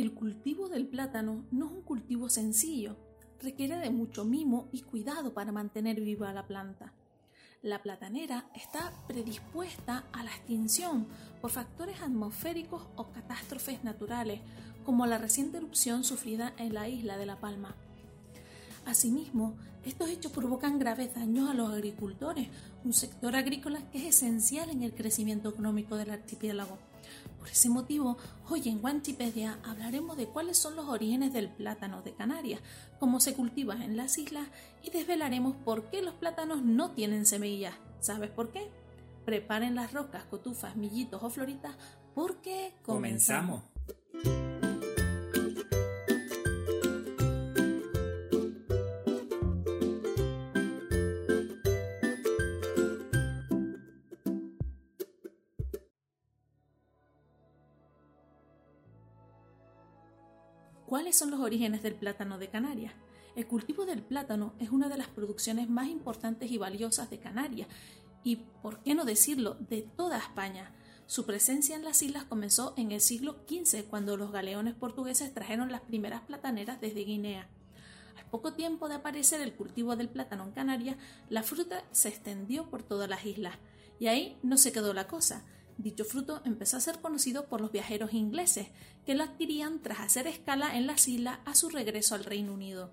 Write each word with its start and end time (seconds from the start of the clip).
El 0.00 0.14
cultivo 0.14 0.70
del 0.70 0.86
plátano 0.86 1.44
no 1.50 1.66
es 1.66 1.72
un 1.72 1.82
cultivo 1.82 2.30
sencillo, 2.30 2.96
requiere 3.38 3.76
de 3.76 3.90
mucho 3.90 4.24
mimo 4.24 4.70
y 4.72 4.80
cuidado 4.80 5.34
para 5.34 5.52
mantener 5.52 6.00
viva 6.00 6.32
la 6.32 6.46
planta. 6.46 6.94
La 7.60 7.82
platanera 7.82 8.50
está 8.54 8.94
predispuesta 9.06 10.06
a 10.14 10.24
la 10.24 10.30
extinción 10.30 11.06
por 11.42 11.50
factores 11.50 12.00
atmosféricos 12.00 12.86
o 12.96 13.10
catástrofes 13.12 13.84
naturales, 13.84 14.40
como 14.86 15.04
la 15.04 15.18
reciente 15.18 15.58
erupción 15.58 16.02
sufrida 16.02 16.54
en 16.56 16.72
la 16.72 16.88
isla 16.88 17.18
de 17.18 17.26
La 17.26 17.38
Palma. 17.38 17.76
Asimismo, 18.86 19.58
estos 19.84 20.08
hechos 20.08 20.32
provocan 20.32 20.78
graves 20.78 21.14
daños 21.14 21.50
a 21.50 21.52
los 21.52 21.70
agricultores, 21.70 22.48
un 22.86 22.94
sector 22.94 23.36
agrícola 23.36 23.90
que 23.90 23.98
es 23.98 24.16
esencial 24.16 24.70
en 24.70 24.82
el 24.82 24.94
crecimiento 24.94 25.50
económico 25.50 25.96
del 25.96 26.08
archipiélago. 26.08 26.89
Por 27.40 27.48
ese 27.48 27.70
motivo, 27.70 28.18
hoy 28.50 28.68
en 28.68 28.82
Guanchipedia 28.82 29.58
hablaremos 29.64 30.18
de 30.18 30.26
cuáles 30.26 30.58
son 30.58 30.76
los 30.76 30.86
orígenes 30.88 31.32
del 31.32 31.48
plátano 31.48 32.02
de 32.02 32.12
Canarias, 32.12 32.60
cómo 32.98 33.18
se 33.18 33.34
cultiva 33.34 33.82
en 33.82 33.96
las 33.96 34.18
islas 34.18 34.46
y 34.82 34.90
desvelaremos 34.90 35.56
por 35.56 35.88
qué 35.88 36.02
los 36.02 36.12
plátanos 36.12 36.62
no 36.62 36.90
tienen 36.90 37.24
semillas. 37.24 37.74
¿Sabes 38.00 38.28
por 38.28 38.52
qué? 38.52 38.70
Preparen 39.24 39.74
las 39.74 39.94
rocas, 39.94 40.24
cotufas, 40.24 40.76
millitos 40.76 41.22
o 41.22 41.30
floritas 41.30 41.76
porque 42.14 42.74
comenzamos. 42.82 43.62
¿Cuáles 61.10 61.18
son 61.18 61.32
los 61.32 61.40
orígenes 61.40 61.82
del 61.82 61.96
plátano 61.96 62.38
de 62.38 62.50
Canarias? 62.50 62.92
El 63.34 63.48
cultivo 63.48 63.84
del 63.84 64.00
plátano 64.00 64.54
es 64.60 64.70
una 64.70 64.88
de 64.88 64.96
las 64.96 65.08
producciones 65.08 65.68
más 65.68 65.88
importantes 65.88 66.52
y 66.52 66.56
valiosas 66.56 67.10
de 67.10 67.18
Canarias 67.18 67.66
y, 68.22 68.36
por 68.62 68.78
qué 68.84 68.94
no 68.94 69.04
decirlo, 69.04 69.56
de 69.68 69.82
toda 69.82 70.18
España. 70.18 70.72
Su 71.06 71.26
presencia 71.26 71.74
en 71.74 71.82
las 71.82 72.00
islas 72.00 72.22
comenzó 72.22 72.74
en 72.76 72.92
el 72.92 73.00
siglo 73.00 73.40
XV, 73.48 73.86
cuando 73.90 74.16
los 74.16 74.30
galeones 74.30 74.74
portugueses 74.74 75.34
trajeron 75.34 75.72
las 75.72 75.80
primeras 75.80 76.20
plataneras 76.20 76.80
desde 76.80 77.02
Guinea. 77.02 77.48
Al 78.16 78.26
poco 78.26 78.52
tiempo 78.52 78.88
de 78.88 78.94
aparecer 78.94 79.40
el 79.40 79.54
cultivo 79.54 79.96
del 79.96 80.10
plátano 80.10 80.44
en 80.44 80.52
Canarias, 80.52 80.96
la 81.28 81.42
fruta 81.42 81.82
se 81.90 82.08
extendió 82.08 82.70
por 82.70 82.84
todas 82.84 83.10
las 83.10 83.26
islas. 83.26 83.56
Y 83.98 84.06
ahí 84.06 84.38
no 84.44 84.56
se 84.56 84.70
quedó 84.70 84.94
la 84.94 85.08
cosa. 85.08 85.44
Dicho 85.80 86.04
fruto 86.04 86.42
empezó 86.44 86.76
a 86.76 86.80
ser 86.80 87.00
conocido 87.00 87.48
por 87.48 87.62
los 87.62 87.72
viajeros 87.72 88.12
ingleses, 88.12 88.68
que 89.06 89.14
lo 89.14 89.24
adquirían 89.24 89.80
tras 89.80 90.00
hacer 90.00 90.26
escala 90.26 90.76
en 90.76 90.86
las 90.86 91.08
islas 91.08 91.38
a 91.46 91.54
su 91.54 91.70
regreso 91.70 92.14
al 92.14 92.24
Reino 92.24 92.52
Unido. 92.52 92.92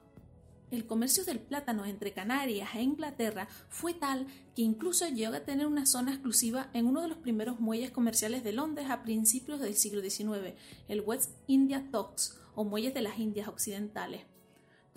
El 0.72 0.86
comercio 0.86 1.26
del 1.26 1.42
plátano 1.42 1.86
entre 1.86 2.14
Canarias 2.14 2.70
e 2.76 2.82
Inglaterra 2.82 3.50
fue 3.68 3.94
tal 3.94 4.28
que 4.56 4.62
incluso 4.62 5.06
llegó 5.10 5.36
a 5.36 5.44
tener 5.44 5.68
una 5.68 5.86
zona 5.86 6.14
exclusiva 6.14 6.70
en 6.72 6.86
uno 6.86 7.02
de 7.02 7.10
los 7.10 7.18
primeros 7.18 7.60
muelles 7.60 7.92
comerciales 7.92 8.46
de 8.46 8.54
Londres 8.54 8.90
a 8.90 9.04
principios 9.04 9.60
del 9.60 9.76
siglo 9.76 10.02
XIX, 10.02 10.56
el 10.88 11.02
West 11.02 11.32
India 11.48 11.86
Docks 11.92 12.40
o 12.56 12.64
Muelles 12.64 12.94
de 12.94 13.02
las 13.02 13.20
Indias 13.20 13.50
Occidentales. 13.50 14.22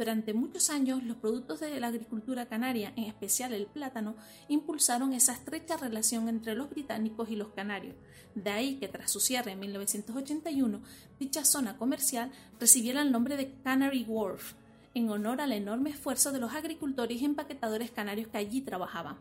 Durante 0.01 0.33
muchos 0.33 0.71
años, 0.71 1.03
los 1.05 1.19
productos 1.19 1.61
de 1.61 1.79
la 1.79 1.89
agricultura 1.89 2.47
canaria, 2.47 2.95
en 2.97 3.05
especial 3.05 3.53
el 3.53 3.67
plátano, 3.67 4.17
impulsaron 4.49 5.13
esa 5.13 5.35
estrecha 5.35 5.77
relación 5.77 6.27
entre 6.31 6.55
los 6.55 6.71
británicos 6.71 7.29
y 7.29 7.37
los 7.37 7.49
canarios. 7.49 7.97
De 8.35 8.49
ahí 8.49 8.77
que 8.77 8.89
tras 8.89 9.11
su 9.11 9.21
cierre 9.21 9.53
en 9.53 9.61
1981, 9.61 10.81
dicha 11.19 11.45
zona 11.45 11.77
comercial 11.77 12.33
recibiera 12.59 13.03
el 13.03 13.13
nombre 13.13 13.37
de 13.37 13.53
Canary 13.63 14.07
Wharf, 14.09 14.55
en 14.95 15.11
honor 15.11 15.43
al 15.43 15.53
enorme 15.53 15.91
esfuerzo 15.91 16.33
de 16.33 16.41
los 16.41 16.55
agricultores 16.55 17.21
y 17.21 17.27
empaquetadores 17.27 17.91
canarios 17.91 18.29
que 18.29 18.39
allí 18.39 18.63
trabajaban. 18.63 19.19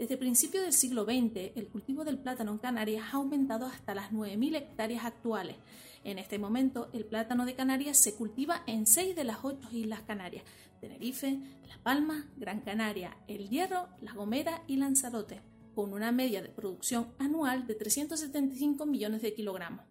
Desde 0.00 0.16
principios 0.16 0.62
del 0.64 0.72
siglo 0.72 1.04
XX, 1.04 1.54
el 1.56 1.68
cultivo 1.68 2.04
del 2.04 2.16
plátano 2.16 2.52
en 2.52 2.56
Canarias 2.56 3.04
ha 3.12 3.16
aumentado 3.18 3.66
hasta 3.66 3.94
las 3.94 4.12
9.000 4.12 4.56
hectáreas 4.56 5.04
actuales. 5.04 5.56
En 6.04 6.18
este 6.18 6.38
momento, 6.38 6.88
el 6.94 7.04
plátano 7.04 7.44
de 7.44 7.54
Canarias 7.54 7.98
se 7.98 8.14
cultiva 8.14 8.62
en 8.66 8.86
seis 8.86 9.14
de 9.14 9.24
las 9.24 9.44
ocho 9.44 9.68
islas 9.70 10.00
Canarias, 10.00 10.42
Tenerife, 10.80 11.38
La 11.68 11.76
Palma, 11.82 12.24
Gran 12.38 12.62
Canaria, 12.62 13.14
El 13.28 13.50
Hierro, 13.50 13.88
La 14.00 14.14
Gomera 14.14 14.62
y 14.66 14.76
Lanzarote, 14.76 15.42
con 15.74 15.92
una 15.92 16.12
media 16.12 16.40
de 16.40 16.48
producción 16.48 17.08
anual 17.18 17.66
de 17.66 17.74
375 17.74 18.86
millones 18.86 19.20
de 19.20 19.34
kilogramos. 19.34 19.89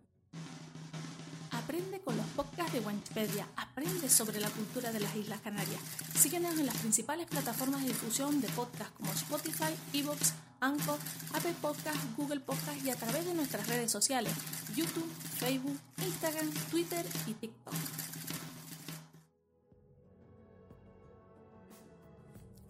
Aprende 1.69 2.00
con 2.00 2.18
los 2.18 2.25
podcasts 2.30 2.74
de 2.74 2.80
Wikipedia. 2.80 3.47
Aprende 3.56 4.09
sobre 4.09 4.40
la 4.40 4.50
cultura 4.50 4.91
de 4.91 5.02
las 5.02 5.16
Islas 5.16 5.40
Canarias. 5.41 5.80
Síguenos 6.16 6.57
en 6.57 6.66
las 6.66 6.75
principales 6.78 7.28
plataformas 7.28 7.84
de 7.84 7.90
difusión 7.90 8.41
de 8.41 8.50
podcasts 8.50 8.91
como 8.97 9.12
Spotify, 9.12 9.75
Evox, 9.94 10.34
Anchor, 10.62 10.97
Apple 11.31 11.53
Podcasts, 11.62 12.07
Google 12.18 12.40
Podcasts 12.40 12.84
y 12.84 12.90
a 12.90 12.96
través 12.96 13.24
de 13.24 13.35
nuestras 13.35 13.68
redes 13.68 13.91
sociales, 13.91 14.34
YouTube, 14.75 15.07
Facebook, 15.38 15.78
Instagram, 16.03 16.50
Twitter 16.72 17.06
y 17.28 17.34
TikTok. 17.35 17.75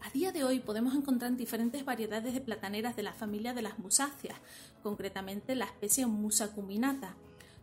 A 0.02 0.10
día 0.10 0.34
de 0.34 0.44
hoy 0.44 0.60
podemos 0.60 0.94
encontrar 0.94 1.38
diferentes 1.38 1.86
variedades 1.86 2.34
de 2.34 2.42
plataneras 2.42 2.98
de 2.98 3.04
la 3.04 3.14
familia 3.14 3.54
de 3.54 3.62
las 3.62 3.80
musáceas, 3.80 4.38
concretamente 4.84 5.56
la 5.56 5.66
especie 5.66 6.06
Musa 6.06 6.52
cuminata 6.52 7.16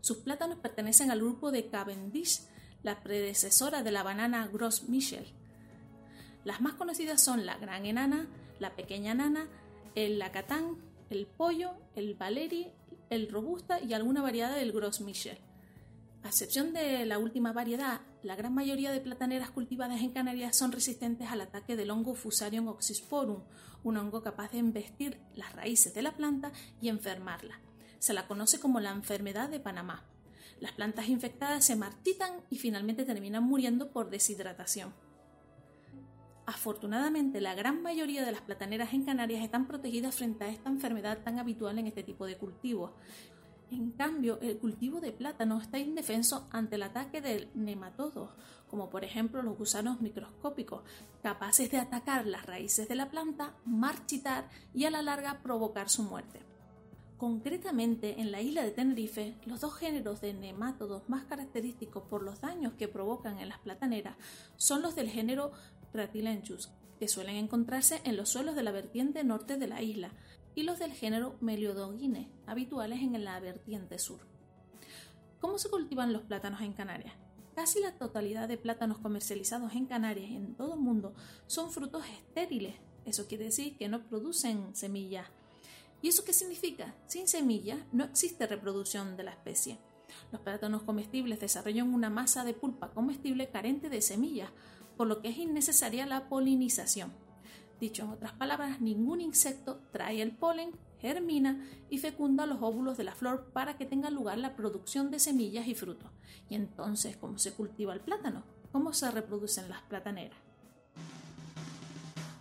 sus 0.07 0.19
plátanos 0.19 0.59
pertenecen 0.59 1.11
al 1.11 1.19
grupo 1.19 1.51
de 1.51 1.67
Cavendish, 1.67 2.43
la 2.85 3.03
predecesora 3.03 3.83
de 3.83 3.91
la 3.91 4.05
banana 4.05 4.47
Gros 4.47 4.89
Michel. 4.89 5.27
Las 6.45 6.61
más 6.61 6.75
conocidas 6.75 7.21
son 7.21 7.45
la 7.45 7.57
gran 7.57 7.87
enana, 7.87 8.29
la 8.61 8.77
pequeña 8.77 9.15
nana, 9.15 9.49
el 9.97 10.21
lacatán, 10.21 10.77
el 11.11 11.27
pollo, 11.27 11.73
el 11.97 12.15
valeri, 12.15 12.69
el 13.11 13.29
robusta 13.29 13.81
y 13.81 13.95
alguna 13.95 14.23
variedad 14.23 14.55
del 14.55 14.71
Gros 14.71 15.01
Michel. 15.01 15.39
A 16.23 16.29
excepción 16.29 16.73
de 16.73 17.05
la 17.05 17.19
última 17.19 17.53
variedad, 17.53 18.01
la 18.23 18.37
gran 18.37 18.55
mayoría 18.55 18.93
de 18.93 19.01
plataneras 19.01 19.51
cultivadas 19.51 20.03
en 20.03 20.13
Canarias 20.13 20.55
son 20.55 20.71
resistentes 20.71 21.31
al 21.31 21.41
ataque 21.41 21.75
del 21.75 21.91
hongo 21.91 22.15
Fusarium 22.15 22.69
oxysporum, 22.69 23.43
un 23.83 23.97
hongo 23.97 24.23
capaz 24.23 24.53
de 24.53 24.59
embestir 24.59 25.19
las 25.35 25.53
raíces 25.53 25.95
de 25.95 26.03
la 26.03 26.13
planta 26.13 26.53
y 26.81 26.91
enfermarla. 26.91 27.66
Se 27.99 28.13
la 28.13 28.27
conoce 28.27 28.61
como 28.61 28.81
la 28.81 28.91
enfermedad 28.91 29.49
de 29.49 29.61
Panamá. 29.61 30.05
Las 30.61 30.73
plantas 30.73 31.09
infectadas 31.09 31.65
se 31.65 31.77
marchitan 31.77 32.41
y 32.51 32.59
finalmente 32.59 33.05
terminan 33.05 33.45
muriendo 33.45 33.91
por 33.91 34.11
deshidratación. 34.11 34.95
Afortunadamente, 36.47 37.41
la 37.41 37.55
gran 37.55 37.83
mayoría 37.83 38.25
de 38.25 38.31
las 38.31 38.41
plataneras 38.41 38.95
en 38.95 39.05
Canarias 39.05 39.43
están 39.43 39.67
protegidas 39.67 40.15
frente 40.15 40.45
a 40.45 40.49
esta 40.49 40.71
enfermedad 40.71 41.19
tan 41.25 41.41
habitual 41.41 41.79
en 41.79 41.89
este 41.89 42.05
tipo 42.05 42.25
de 42.25 42.39
cultivos. 42.39 42.93
En 43.73 43.91
cambio, 43.91 44.39
el 44.41 44.59
cultivo 44.59 45.01
de 45.01 45.11
plátano 45.11 45.61
está 45.61 45.79
indefenso 45.79 46.47
ante 46.53 46.77
el 46.77 46.85
ataque 46.85 47.21
de 47.21 47.51
nematodos, 47.55 48.31
como 48.69 48.91
por 48.91 49.03
ejemplo 49.05 49.43
los 49.43 49.59
gusanos 49.59 50.01
microscópicos, 50.01 50.85
capaces 51.21 51.69
de 51.73 51.79
atacar 51.79 52.27
las 52.27 52.47
raíces 52.47 52.89
de 52.89 52.95
la 52.95 53.11
planta, 53.11 53.57
marchitar 53.65 54.49
y 54.73 54.85
a 54.85 54.91
la 54.91 55.03
larga 55.03 55.43
provocar 55.43 55.89
su 55.89 56.05
muerte. 56.05 56.46
Concretamente, 57.17 58.21
en 58.21 58.31
la 58.31 58.43
isla 58.43 58.63
de 58.63 58.73
Tenerife, 58.73 59.35
los 59.47 59.63
dos 59.63 59.75
géneros 59.75 60.21
de 60.21 60.35
nemátodos 60.35 61.09
más 61.09 61.25
característicos 61.25 62.03
por 62.03 62.23
los 62.23 62.43
daños 62.43 62.75
que 62.75 62.89
provocan 62.89 63.39
en 63.39 63.49
las 63.49 63.59
plataneras 63.59 64.17
son 64.57 64.83
los 64.83 64.95
del 64.95 65.09
género 65.09 65.53
Ratilenchus, 65.95 66.71
que 66.99 67.09
suelen 67.09 67.37
encontrarse 67.37 68.03
en 68.05 68.19
los 68.19 68.29
suelos 68.29 68.55
de 68.55 68.63
la 68.63 68.71
vertiente 68.71 69.25
norte 69.25 69.57
de 69.57 69.67
la 69.67 69.81
isla, 69.81 70.13
y 70.55 70.65
los 70.65 70.79
del 70.79 70.93
género 70.93 71.37
Meliodogine, 71.41 72.31
habituales 72.47 73.01
en 73.01 73.25
la 73.25 73.41
vertiente 73.41 73.99
sur. 73.99 74.21
¿Cómo 75.41 75.59
se 75.59 75.71
cultivan 75.71 76.13
los 76.13 76.23
plátanos 76.23 76.61
en 76.61 76.75
Canarias? 76.75 77.15
Casi 77.55 77.81
la 77.81 77.93
totalidad 77.93 78.47
de 78.49 78.59
plátanos 78.59 78.99
comercializados 78.99 79.75
en 79.75 79.87
Canarias 79.87 80.31
en 80.31 80.55
todo 80.55 80.75
el 80.75 80.81
mundo 80.81 81.15
son 81.47 81.71
frutos 81.71 82.05
estériles. 82.07 82.75
Eso 83.07 83.27
quiere 83.27 83.45
decir 83.45 83.79
que 83.79 83.89
no 83.89 84.03
producen 84.03 84.75
semillas 84.75 85.29
¿Y 86.07 86.11
eso 86.11 86.23
qué 86.23 86.33
significa? 86.33 86.95
Sin 87.09 87.27
semillas 87.27 87.81
no 87.91 88.05
existe 88.05 88.47
reproducción 88.47 89.17
de 89.17 89.25
la 89.25 89.33
especie. 89.33 89.81
Los 90.31 90.41
plátanos 90.41 90.85
comestibles 90.85 91.41
desarrollan 91.41 91.93
una 91.93 92.11
masa 92.11 92.45
de 92.45 92.55
pulpa 92.55 92.93
comestible 92.93 93.51
carente 93.51 93.89
de 93.89 94.01
semillas, 94.01 94.51
por 94.97 95.09
lo 95.09 95.21
que 95.21 95.31
es 95.31 95.37
innecesaria 95.37 96.07
la 96.07 96.29
polinización. 96.29 97.13
Dicho 97.81 98.05
en 98.05 98.11
otras 98.11 98.35
palabras, 98.35 98.81
ningún 98.81 99.21
insecto 99.21 99.81
trae 99.91 100.23
el 100.23 100.31
polen, 100.31 100.79
germina 101.01 101.69
y 101.91 101.99
fecunda 101.99 102.47
los 102.47 102.63
óvulos 102.63 102.97
de 102.97 103.03
la 103.03 103.17
flor 103.17 103.51
para 103.53 103.77
que 103.77 103.85
tenga 103.85 104.09
lugar 104.09 104.39
la 104.39 104.55
producción 104.55 105.11
de 105.11 105.19
semillas 105.19 105.67
y 105.67 105.75
frutos. 105.75 106.13
Y 106.49 106.55
entonces, 106.55 107.17
¿cómo 107.17 107.37
se 107.39 107.53
cultiva 107.53 107.93
el 107.93 108.01
plátano? 108.01 108.45
¿Cómo 108.71 108.93
se 108.93 109.11
reproducen 109.11 109.69
las 109.69 109.83
plataneras? 109.83 110.46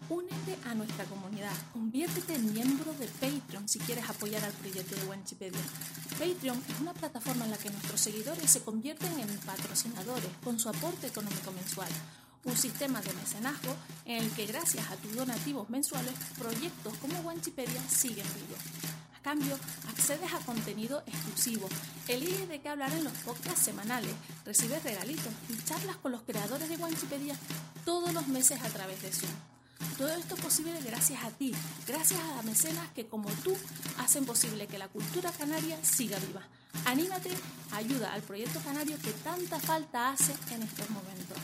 Únete 0.10 0.58
a 0.66 0.76
nuestra 0.76 1.06
comunidad, 1.06 1.54
conviértete 1.74 2.36
en 2.36 2.54
miembro 2.54 2.94
de 2.94 3.08
Patreon 3.08 3.68
si 3.68 3.80
quieres 3.80 4.08
apoyar 4.08 4.44
al 4.44 4.52
proyecto 4.52 4.96
de 4.96 5.06
Wanchipedia. 5.06 5.60
Patreon 6.20 6.62
es 6.70 6.80
una 6.80 6.94
plataforma 6.94 7.46
en 7.46 7.52
la 7.52 7.58
que 7.58 7.72
nuestros 7.72 8.02
seguidores 8.02 8.52
se 8.52 8.62
convierten 8.62 9.20
en 9.20 9.38
patrocinadores 9.40 10.30
con 10.44 10.60
su 10.60 10.70
aporte 10.70 11.08
económico 11.08 11.52
mensual. 11.52 11.90
Un 12.44 12.56
sistema 12.56 13.02
de 13.02 13.14
mecenazgo 13.14 13.76
en 14.06 14.24
el 14.24 14.30
que 14.32 14.46
gracias 14.46 14.88
a 14.92 14.96
tus 14.98 15.16
donativos 15.16 15.70
mensuales, 15.70 16.14
proyectos 16.38 16.96
como 16.98 17.20
Wanchipedia 17.22 17.82
siguen 17.90 18.28
vivos 18.36 18.96
cambio, 19.26 19.58
accedes 19.90 20.32
a 20.34 20.40
contenido 20.46 21.02
exclusivo, 21.08 21.68
eliges 22.08 22.48
de 22.48 22.62
qué 22.62 22.70
hablar 22.70 22.92
en 22.92 23.06
los 23.06 23.14
podcasts 23.26 23.66
semanales, 23.66 24.14
recibes 24.46 24.84
regalitos 24.84 25.34
y 25.50 25.58
charlas 25.66 25.96
con 25.96 26.12
los 26.12 26.22
creadores 26.22 26.70
de 26.70 26.78
Wanchipedia 26.78 27.36
todos 27.86 28.14
los 28.14 28.28
meses 28.28 28.62
a 28.62 28.70
través 28.70 29.02
de 29.02 29.12
Zoom. 29.12 29.55
Todo 29.98 30.10
esto 30.10 30.36
es 30.36 30.42
posible 30.42 30.80
gracias 30.82 31.24
a 31.24 31.32
ti, 31.32 31.54
gracias 31.88 32.20
a 32.20 32.42
mecenas 32.44 32.90
que 32.92 33.08
como 33.08 33.30
tú 33.44 33.56
hacen 33.98 34.26
posible 34.26 34.68
que 34.68 34.78
la 34.78 34.90
cultura 34.90 35.32
canaria 35.32 35.78
siga 35.84 36.20
viva. 36.20 36.42
Anímate, 36.86 37.30
ayuda 37.72 38.14
al 38.14 38.22
proyecto 38.22 38.60
canario 38.60 38.98
que 39.02 39.12
tanta 39.12 39.60
falta 39.60 40.12
hace 40.12 40.34
en 40.54 40.64
estos 40.64 40.90
momentos. 40.90 41.38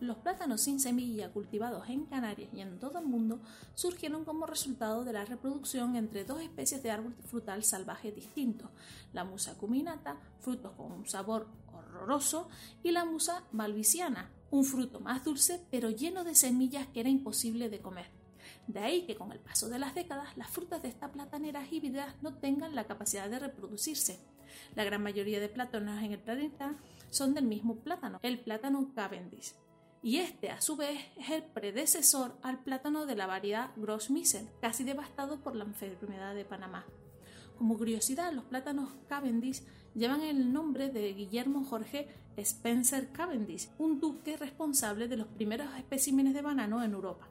Los 0.00 0.18
plátanos 0.18 0.60
sin 0.60 0.78
semilla 0.78 1.32
cultivados 1.32 1.88
en 1.88 2.06
Canarias 2.06 2.50
y 2.52 2.60
en 2.60 2.78
todo 2.78 3.00
el 3.00 3.06
mundo 3.06 3.40
surgieron 3.74 4.24
como 4.24 4.46
resultado 4.46 5.04
de 5.04 5.12
la 5.12 5.24
reproducción 5.24 5.96
entre 5.96 6.24
dos 6.24 6.40
especies 6.40 6.84
de 6.84 6.92
árbol 6.92 7.16
frutal 7.24 7.64
salvaje 7.64 8.12
distintos, 8.12 8.70
la 9.12 9.24
musa 9.24 9.58
cuminata, 9.58 10.16
frutos 10.38 10.72
con 10.76 10.92
un 10.92 11.08
sabor 11.08 11.48
horroroso, 11.88 12.48
y 12.82 12.92
la 12.92 13.04
musa 13.04 13.44
malvisiana, 13.52 14.30
un 14.50 14.64
fruto 14.64 15.00
más 15.00 15.24
dulce 15.24 15.60
pero 15.70 15.90
lleno 15.90 16.24
de 16.24 16.34
semillas 16.34 16.86
que 16.88 17.00
era 17.00 17.08
imposible 17.08 17.68
de 17.68 17.80
comer. 17.80 18.10
De 18.66 18.80
ahí 18.80 19.06
que 19.06 19.16
con 19.16 19.32
el 19.32 19.40
paso 19.40 19.68
de 19.68 19.78
las 19.78 19.94
décadas 19.94 20.36
las 20.36 20.50
frutas 20.50 20.82
de 20.82 20.88
esta 20.88 21.10
platanera 21.10 21.66
híbrida 21.70 22.14
no 22.22 22.34
tengan 22.34 22.74
la 22.74 22.86
capacidad 22.86 23.28
de 23.28 23.38
reproducirse. 23.38 24.20
La 24.74 24.84
gran 24.84 25.02
mayoría 25.02 25.40
de 25.40 25.48
plátanos 25.48 26.02
en 26.02 26.12
el 26.12 26.20
planeta 26.20 26.76
son 27.10 27.34
del 27.34 27.44
mismo 27.44 27.76
plátano, 27.76 28.18
el 28.22 28.40
plátano 28.40 28.92
Cavendish 28.94 29.54
y 30.02 30.18
este 30.18 30.50
a 30.50 30.60
su 30.60 30.76
vez 30.76 30.98
es 31.16 31.30
el 31.30 31.42
predecesor 31.42 32.36
al 32.42 32.62
plátano 32.62 33.06
de 33.06 33.16
la 33.16 33.26
variedad 33.26 33.70
Gros 33.76 34.10
Michel, 34.10 34.48
casi 34.60 34.84
devastado 34.84 35.40
por 35.40 35.56
la 35.56 35.64
enfermedad 35.64 36.34
de 36.34 36.44
Panamá. 36.44 36.86
Como 37.58 37.76
curiosidad, 37.76 38.32
los 38.32 38.44
plátanos 38.44 38.90
Cavendish 39.08 39.62
llevan 39.92 40.20
el 40.20 40.52
nombre 40.52 40.90
de 40.90 41.12
Guillermo 41.12 41.64
Jorge 41.64 42.06
Spencer 42.36 43.10
Cavendish, 43.10 43.68
un 43.78 43.98
duque 43.98 44.36
responsable 44.36 45.08
de 45.08 45.16
los 45.16 45.26
primeros 45.26 45.66
especímenes 45.76 46.34
de 46.34 46.42
banano 46.42 46.84
en 46.84 46.92
Europa. 46.92 47.28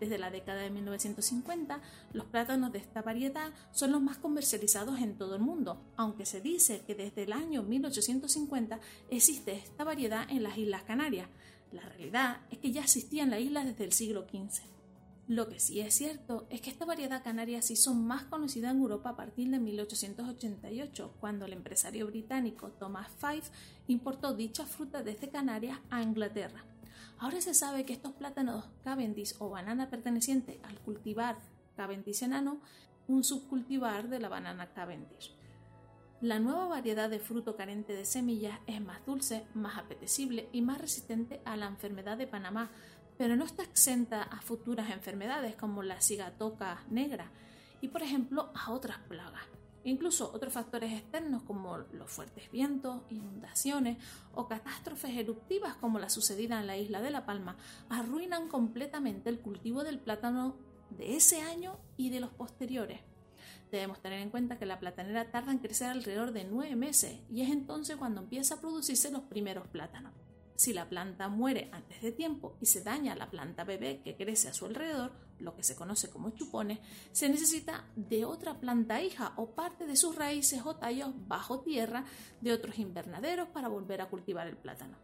Desde 0.00 0.18
la 0.18 0.32
década 0.32 0.62
de 0.62 0.70
1950, 0.70 1.80
los 2.12 2.24
plátanos 2.24 2.72
de 2.72 2.80
esta 2.80 3.02
variedad 3.02 3.52
son 3.70 3.92
los 3.92 4.02
más 4.02 4.18
comercializados 4.18 4.98
en 4.98 5.16
todo 5.16 5.36
el 5.36 5.42
mundo, 5.42 5.80
aunque 5.96 6.26
se 6.26 6.40
dice 6.40 6.82
que 6.84 6.96
desde 6.96 7.22
el 7.22 7.32
año 7.32 7.62
1850 7.62 8.80
existe 9.10 9.52
esta 9.52 9.84
variedad 9.84 10.28
en 10.28 10.42
las 10.42 10.58
Islas 10.58 10.82
Canarias, 10.82 11.28
la 11.70 11.82
realidad 11.82 12.40
es 12.50 12.58
que 12.58 12.72
ya 12.72 12.82
existía 12.82 13.22
en 13.22 13.30
la 13.30 13.38
isla 13.38 13.64
desde 13.64 13.84
el 13.84 13.92
siglo 13.92 14.26
XV. 14.28 14.81
Lo 15.32 15.48
que 15.48 15.60
sí 15.60 15.80
es 15.80 15.94
cierto 15.94 16.46
es 16.50 16.60
que 16.60 16.68
esta 16.68 16.84
variedad 16.84 17.24
canaria 17.24 17.62
se 17.62 17.72
hizo 17.72 17.94
más 17.94 18.24
conocida 18.24 18.70
en 18.70 18.76
Europa 18.76 19.08
a 19.08 19.16
partir 19.16 19.48
de 19.48 19.58
1888, 19.60 21.14
cuando 21.20 21.46
el 21.46 21.54
empresario 21.54 22.06
británico 22.06 22.68
Thomas 22.72 23.08
Fife 23.16 23.50
importó 23.86 24.34
dicha 24.34 24.66
fruta 24.66 25.02
desde 25.02 25.30
Canarias 25.30 25.78
a 25.88 26.02
Inglaterra. 26.02 26.66
Ahora 27.16 27.40
se 27.40 27.54
sabe 27.54 27.86
que 27.86 27.94
estos 27.94 28.12
plátanos 28.12 28.66
Cavendish 28.84 29.34
o 29.38 29.48
banana 29.48 29.88
perteneciente 29.88 30.60
al 30.64 30.78
cultivar 30.80 31.38
Cavendish 31.78 32.24
enano, 32.24 32.60
un 33.08 33.24
subcultivar 33.24 34.10
de 34.10 34.18
la 34.18 34.28
banana 34.28 34.74
Cavendish. 34.74 35.34
La 36.20 36.40
nueva 36.40 36.66
variedad 36.66 37.08
de 37.08 37.20
fruto 37.20 37.56
carente 37.56 37.94
de 37.94 38.04
semillas 38.04 38.60
es 38.66 38.82
más 38.82 39.04
dulce, 39.06 39.46
más 39.54 39.78
apetecible 39.78 40.50
y 40.52 40.60
más 40.60 40.78
resistente 40.78 41.40
a 41.46 41.56
la 41.56 41.68
enfermedad 41.68 42.18
de 42.18 42.26
Panamá, 42.26 42.70
pero 43.18 43.36
no 43.36 43.44
está 43.44 43.62
exenta 43.62 44.22
a 44.22 44.40
futuras 44.40 44.90
enfermedades 44.90 45.54
como 45.56 45.82
la 45.82 46.00
cigatoca 46.00 46.84
negra 46.90 47.30
y, 47.80 47.88
por 47.88 48.02
ejemplo, 48.02 48.50
a 48.54 48.72
otras 48.72 48.98
plagas. 49.08 49.42
Incluso 49.84 50.30
otros 50.32 50.52
factores 50.52 50.92
externos 50.92 51.42
como 51.42 51.78
los 51.78 52.08
fuertes 52.08 52.50
vientos, 52.52 53.02
inundaciones 53.10 53.98
o 54.32 54.46
catástrofes 54.46 55.16
eruptivas 55.16 55.74
como 55.76 55.98
la 55.98 56.08
sucedida 56.08 56.60
en 56.60 56.68
la 56.68 56.76
isla 56.76 57.00
de 57.00 57.10
La 57.10 57.26
Palma 57.26 57.56
arruinan 57.88 58.48
completamente 58.48 59.28
el 59.28 59.40
cultivo 59.40 59.82
del 59.82 59.98
plátano 59.98 60.56
de 60.90 61.16
ese 61.16 61.40
año 61.40 61.78
y 61.96 62.10
de 62.10 62.20
los 62.20 62.30
posteriores. 62.30 63.00
Debemos 63.72 64.00
tener 64.00 64.20
en 64.20 64.30
cuenta 64.30 64.58
que 64.58 64.66
la 64.66 64.78
platanera 64.78 65.30
tarda 65.30 65.50
en 65.50 65.58
crecer 65.58 65.88
alrededor 65.88 66.32
de 66.32 66.44
nueve 66.44 66.76
meses 66.76 67.18
y 67.30 67.42
es 67.42 67.50
entonces 67.50 67.96
cuando 67.96 68.20
empieza 68.20 68.54
a 68.54 68.60
producirse 68.60 69.10
los 69.10 69.22
primeros 69.22 69.66
plátanos. 69.66 70.12
Si 70.62 70.72
la 70.72 70.88
planta 70.88 71.26
muere 71.26 71.68
antes 71.72 72.00
de 72.02 72.12
tiempo 72.12 72.56
y 72.60 72.66
se 72.66 72.84
daña 72.84 73.16
la 73.16 73.28
planta 73.28 73.64
bebé 73.64 74.00
que 74.04 74.16
crece 74.16 74.46
a 74.46 74.54
su 74.54 74.64
alrededor, 74.64 75.10
lo 75.40 75.56
que 75.56 75.64
se 75.64 75.74
conoce 75.74 76.08
como 76.08 76.30
chupones, 76.30 76.78
se 77.10 77.28
necesita 77.28 77.84
de 77.96 78.24
otra 78.24 78.60
planta 78.60 79.02
hija 79.02 79.32
o 79.34 79.56
parte 79.56 79.88
de 79.88 79.96
sus 79.96 80.14
raíces 80.14 80.62
o 80.64 80.76
tallos 80.76 81.10
bajo 81.26 81.62
tierra 81.62 82.04
de 82.40 82.52
otros 82.52 82.78
invernaderos 82.78 83.48
para 83.48 83.66
volver 83.66 84.02
a 84.02 84.08
cultivar 84.08 84.46
el 84.46 84.56
plátano. 84.56 84.98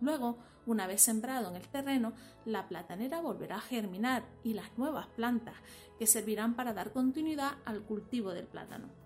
Luego, 0.00 0.38
una 0.64 0.86
vez 0.86 1.02
sembrado 1.02 1.50
en 1.50 1.56
el 1.56 1.68
terreno, 1.68 2.14
la 2.46 2.66
platanera 2.66 3.20
volverá 3.20 3.56
a 3.56 3.60
germinar 3.60 4.24
y 4.44 4.54
las 4.54 4.78
nuevas 4.78 5.08
plantas 5.08 5.56
que 5.98 6.06
servirán 6.06 6.56
para 6.56 6.72
dar 6.72 6.94
continuidad 6.94 7.58
al 7.66 7.82
cultivo 7.82 8.32
del 8.32 8.46
plátano. 8.46 9.05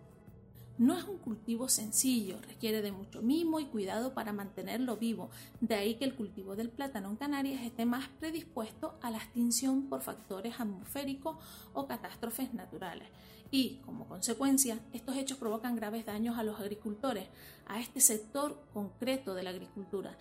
No 0.81 0.97
es 0.97 1.05
un 1.05 1.19
cultivo 1.19 1.69
sencillo, 1.69 2.41
requiere 2.41 2.81
de 2.81 2.91
mucho 2.91 3.21
mimo 3.21 3.61
y 3.61 3.67
cuidado 3.67 4.15
para 4.15 4.33
mantenerlo 4.33 4.97
vivo, 4.97 5.29
de 5.61 5.75
ahí 5.75 5.97
que 5.97 6.07
el 6.07 6.15
cultivo 6.15 6.57
del 6.57 6.71
plátano 6.71 7.11
en 7.11 7.17
Canarias 7.17 7.63
esté 7.63 7.85
más 7.85 8.09
predispuesto 8.19 8.99
a 9.03 9.11
la 9.11 9.19
extinción 9.19 9.91
por 9.91 10.01
factores 10.01 10.59
atmosféricos 10.59 11.37
o 11.75 11.87
catástrofes 11.87 12.55
naturales. 12.55 13.07
Y, 13.51 13.83
como 13.85 14.09
consecuencia, 14.09 14.81
estos 14.95 15.19
hechos 15.19 15.37
provocan 15.37 15.77
graves 15.77 16.07
daños 16.07 16.39
a 16.39 16.45
los 16.45 16.59
agricultores, 16.59 17.29
a 17.67 17.79
este 17.79 18.01
sector 18.01 18.65
concreto 18.73 19.35
de 19.35 19.43
la 19.43 19.51
agricultura, 19.51 20.17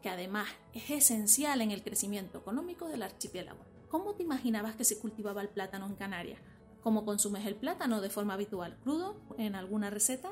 que 0.00 0.10
además 0.10 0.46
es 0.74 0.90
esencial 0.90 1.60
en 1.60 1.72
el 1.72 1.82
crecimiento 1.82 2.38
económico 2.38 2.86
del 2.86 3.02
archipiélago. 3.02 3.64
¿Cómo 3.88 4.14
te 4.14 4.22
imaginabas 4.22 4.76
que 4.76 4.84
se 4.84 5.00
cultivaba 5.00 5.42
el 5.42 5.48
plátano 5.48 5.86
en 5.86 5.96
Canarias? 5.96 6.38
¿Cómo 6.84 7.06
consumes 7.06 7.46
el 7.46 7.56
plátano 7.56 8.02
de 8.02 8.10
forma 8.10 8.34
habitual? 8.34 8.76
¿Crudo? 8.82 9.16
¿En 9.38 9.54
alguna 9.54 9.88
receta? 9.88 10.28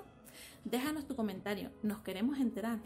Déjanos 0.66 1.06
tu 1.06 1.16
comentario, 1.16 1.70
nos 1.82 2.00
queremos 2.00 2.38
enterar. 2.38 2.78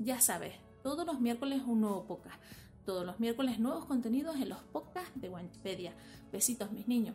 Ya 0.00 0.20
sabes, 0.20 0.54
todos 0.82 1.06
los 1.06 1.20
miércoles 1.20 1.62
un 1.64 1.82
nuevo 1.82 2.04
podcast. 2.04 2.42
Todos 2.84 3.06
los 3.06 3.20
miércoles 3.20 3.60
nuevos 3.60 3.84
contenidos 3.84 4.34
en 4.36 4.48
los 4.48 4.58
podcasts 4.58 5.12
de 5.14 5.28
Wikipedia. 5.28 5.94
Besitos 6.32 6.72
mis 6.72 6.88
niños. 6.88 7.14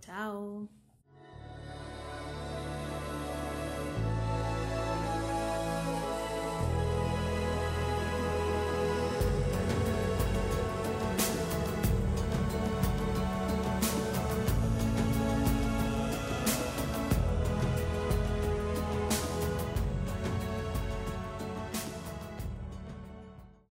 Chao. 0.00 0.79